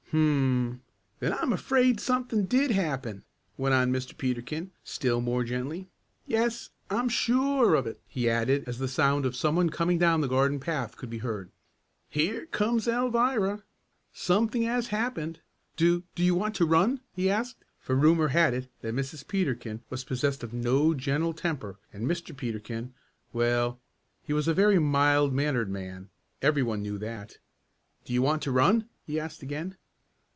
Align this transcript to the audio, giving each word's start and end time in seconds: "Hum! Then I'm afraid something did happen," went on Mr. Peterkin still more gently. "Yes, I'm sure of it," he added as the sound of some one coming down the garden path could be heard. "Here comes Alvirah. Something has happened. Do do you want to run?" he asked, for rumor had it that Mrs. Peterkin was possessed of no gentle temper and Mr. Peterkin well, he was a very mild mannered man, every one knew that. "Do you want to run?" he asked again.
"Hum! 0.13 0.81
Then 1.21 1.31
I'm 1.31 1.53
afraid 1.53 2.01
something 2.01 2.43
did 2.43 2.71
happen," 2.71 3.23
went 3.57 3.73
on 3.73 3.93
Mr. 3.93 4.17
Peterkin 4.17 4.71
still 4.83 5.21
more 5.21 5.45
gently. 5.45 5.87
"Yes, 6.27 6.71
I'm 6.89 7.07
sure 7.07 7.75
of 7.75 7.87
it," 7.87 8.01
he 8.09 8.29
added 8.29 8.65
as 8.67 8.77
the 8.77 8.89
sound 8.89 9.25
of 9.25 9.37
some 9.37 9.55
one 9.55 9.69
coming 9.69 9.97
down 9.97 10.19
the 10.19 10.27
garden 10.27 10.59
path 10.59 10.97
could 10.97 11.09
be 11.09 11.19
heard. 11.19 11.49
"Here 12.09 12.45
comes 12.47 12.87
Alvirah. 12.89 13.63
Something 14.11 14.63
has 14.63 14.87
happened. 14.87 15.39
Do 15.77 16.03
do 16.13 16.23
you 16.23 16.35
want 16.35 16.55
to 16.55 16.65
run?" 16.65 16.99
he 17.15 17.29
asked, 17.29 17.63
for 17.79 17.95
rumor 17.95 18.27
had 18.35 18.53
it 18.53 18.69
that 18.81 18.93
Mrs. 18.93 19.25
Peterkin 19.25 19.79
was 19.89 20.03
possessed 20.03 20.43
of 20.43 20.51
no 20.53 20.93
gentle 20.93 21.31
temper 21.31 21.77
and 21.93 22.05
Mr. 22.05 22.35
Peterkin 22.35 22.93
well, 23.31 23.79
he 24.23 24.33
was 24.33 24.49
a 24.49 24.53
very 24.53 24.77
mild 24.77 25.31
mannered 25.33 25.69
man, 25.69 26.09
every 26.41 26.63
one 26.63 26.81
knew 26.81 26.97
that. 26.97 27.37
"Do 28.03 28.11
you 28.11 28.21
want 28.21 28.41
to 28.41 28.51
run?" 28.51 28.89
he 29.05 29.17
asked 29.17 29.41
again. 29.41 29.77